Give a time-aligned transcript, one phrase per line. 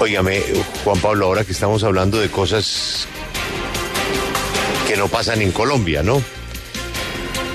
[0.00, 0.42] Óigame,
[0.82, 3.06] Juan Pablo, ahora que estamos hablando de cosas
[4.88, 6.22] que no pasan en Colombia, ¿no?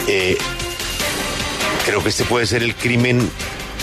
[0.07, 0.37] Eh,
[1.85, 3.29] creo que este puede ser el crimen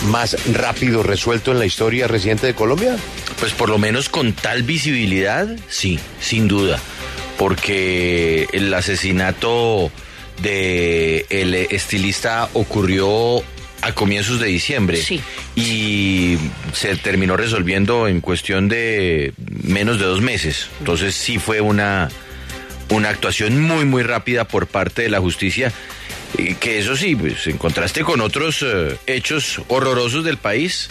[0.05, 2.97] más rápido resuelto en la historia reciente de Colombia.
[3.39, 6.79] Pues por lo menos con tal visibilidad, sí, sin duda.
[7.37, 9.91] Porque el asesinato
[10.41, 13.43] de el estilista ocurrió
[13.87, 15.01] a comienzos de diciembre.
[15.01, 15.21] Sí.
[15.55, 16.37] Y
[16.73, 19.33] se terminó resolviendo en cuestión de
[19.63, 20.69] menos de dos meses.
[20.79, 22.09] Entonces sí fue una,
[22.89, 25.71] una actuación muy, muy rápida por parte de la justicia.
[26.37, 30.89] Y que eso sí, pues en contraste con otros eh, hechos horrorosos del país,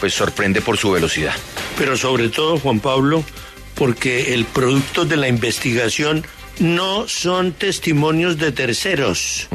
[0.00, 1.34] pues sorprende por su velocidad.
[1.78, 3.24] Pero sobre todo, Juan Pablo,
[3.74, 6.26] porque el producto de la investigación
[6.58, 9.48] no son testimonios de terceros,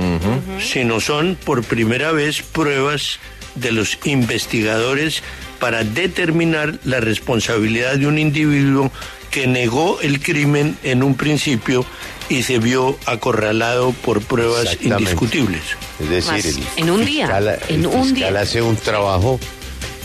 [0.61, 3.19] sino son por primera vez pruebas
[3.55, 5.23] de los investigadores
[5.59, 8.91] para determinar la responsabilidad de un individuo
[9.31, 11.85] que negó el crimen en un principio
[12.29, 15.61] y se vio acorralado por pruebas indiscutibles.
[15.99, 18.41] Es decir, el en un día, fiscal- en el un fiscal día.
[18.41, 19.39] hace un trabajo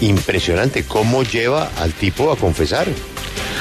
[0.00, 0.84] impresionante.
[0.84, 2.86] ¿Cómo lleva al tipo a confesar?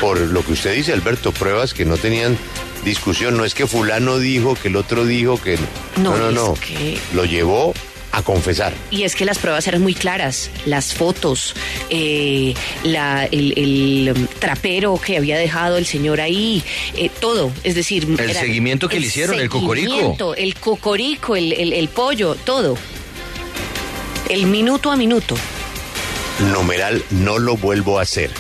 [0.02, 2.38] Por lo que usted dice, Alberto, pruebas que no tenían
[2.86, 3.38] discusión.
[3.38, 5.58] No es que fulano dijo, que el otro dijo, que...
[5.98, 6.30] No, no, no.
[6.30, 6.54] es no.
[6.56, 7.74] que- Lo llevó
[8.12, 8.74] a confesar.
[8.92, 11.56] Y es que las pruebas eran muy claras, las fotos,
[11.90, 16.62] eh, la- el, el, um, trapero que había dejado el señor ahí,
[16.96, 18.08] eh, todo, es decir...
[18.20, 19.90] El seguimiento que le hicieron, el cocorico.
[19.90, 22.78] seguimiento, El cocorico, el, el- el pollo, todo.
[24.30, 25.36] El minuto a minuto.
[26.52, 28.32] Numeral, no lo vuelvo a hacer.